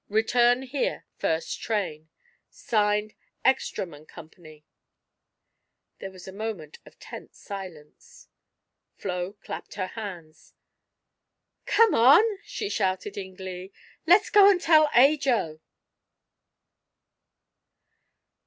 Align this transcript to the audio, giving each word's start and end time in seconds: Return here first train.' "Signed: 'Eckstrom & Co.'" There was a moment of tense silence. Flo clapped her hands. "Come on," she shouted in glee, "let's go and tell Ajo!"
Return 0.09 0.63
here 0.63 1.05
first 1.19 1.61
train.' 1.61 2.09
"Signed: 2.49 3.13
'Eckstrom 3.45 3.93
& 4.07 4.07
Co.'" 4.07 4.31
There 5.99 6.09
was 6.09 6.27
a 6.27 6.31
moment 6.31 6.79
of 6.87 6.97
tense 6.97 7.37
silence. 7.37 8.27
Flo 8.97 9.33
clapped 9.33 9.75
her 9.75 9.85
hands. 9.93 10.55
"Come 11.67 11.93
on," 11.93 12.23
she 12.43 12.67
shouted 12.67 13.15
in 13.15 13.35
glee, 13.35 13.71
"let's 14.07 14.31
go 14.31 14.49
and 14.49 14.59
tell 14.59 14.89
Ajo!" 14.95 15.59